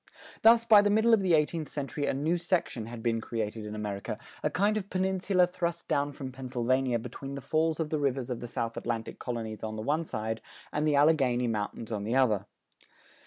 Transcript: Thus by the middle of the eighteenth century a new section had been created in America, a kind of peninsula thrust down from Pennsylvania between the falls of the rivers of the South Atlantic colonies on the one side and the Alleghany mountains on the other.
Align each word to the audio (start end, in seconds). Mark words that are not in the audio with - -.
Thus 0.41 0.65
by 0.65 0.81
the 0.81 0.89
middle 0.89 1.13
of 1.13 1.21
the 1.21 1.35
eighteenth 1.35 1.69
century 1.69 2.07
a 2.07 2.13
new 2.15 2.39
section 2.39 2.87
had 2.87 3.03
been 3.03 3.21
created 3.21 3.67
in 3.67 3.75
America, 3.75 4.17
a 4.41 4.49
kind 4.49 4.75
of 4.75 4.89
peninsula 4.89 5.45
thrust 5.45 5.87
down 5.87 6.11
from 6.11 6.31
Pennsylvania 6.31 6.97
between 6.97 7.35
the 7.35 7.39
falls 7.39 7.79
of 7.79 7.91
the 7.91 7.99
rivers 7.99 8.31
of 8.31 8.39
the 8.39 8.47
South 8.47 8.75
Atlantic 8.77 9.19
colonies 9.19 9.61
on 9.61 9.75
the 9.75 9.83
one 9.83 10.03
side 10.03 10.41
and 10.73 10.87
the 10.87 10.95
Alleghany 10.95 11.47
mountains 11.47 11.91
on 11.91 12.03
the 12.03 12.15
other. 12.15 12.47